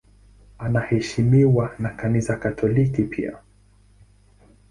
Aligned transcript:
Anaheshimiwa 0.57 1.67
hivyo 1.67 1.83
na 1.83 1.89
Kanisa 1.89 2.35
Katoliki 2.37 3.03
pia. 3.03 3.37